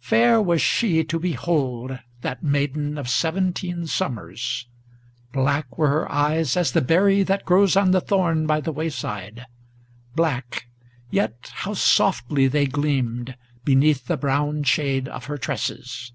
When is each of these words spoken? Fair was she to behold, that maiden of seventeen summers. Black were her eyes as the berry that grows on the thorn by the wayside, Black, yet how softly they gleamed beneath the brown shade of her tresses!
Fair 0.00 0.40
was 0.40 0.62
she 0.62 1.04
to 1.04 1.20
behold, 1.20 1.98
that 2.22 2.42
maiden 2.42 2.96
of 2.96 3.06
seventeen 3.06 3.86
summers. 3.86 4.66
Black 5.30 5.76
were 5.76 5.90
her 5.90 6.10
eyes 6.10 6.56
as 6.56 6.72
the 6.72 6.80
berry 6.80 7.22
that 7.22 7.44
grows 7.44 7.76
on 7.76 7.90
the 7.90 8.00
thorn 8.00 8.46
by 8.46 8.62
the 8.62 8.72
wayside, 8.72 9.44
Black, 10.16 10.68
yet 11.10 11.50
how 11.54 11.74
softly 11.74 12.46
they 12.48 12.64
gleamed 12.66 13.36
beneath 13.62 14.06
the 14.06 14.16
brown 14.16 14.62
shade 14.62 15.06
of 15.06 15.26
her 15.26 15.36
tresses! 15.36 16.14